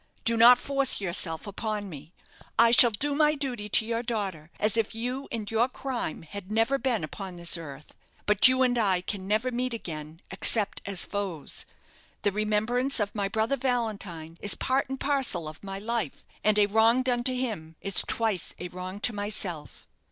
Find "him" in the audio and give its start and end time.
17.35-17.75